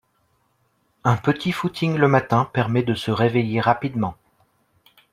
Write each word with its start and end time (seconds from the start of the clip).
Un 1.03 1.15
petit 1.15 1.51
footing 1.51 1.95
le 1.95 2.07
matin 2.07 2.49
permet 2.53 2.81
de 2.81 2.95
se 2.95 3.11
réveiller 3.11 3.61
rapidement 3.61 4.15